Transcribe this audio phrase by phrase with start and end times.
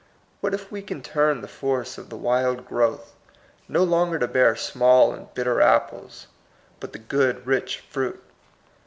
[0.39, 3.13] What if we can turn the force of the wild growth,
[3.67, 6.25] no longer to bear small apd bitter apples,
[6.79, 8.19] but the good rich fruit?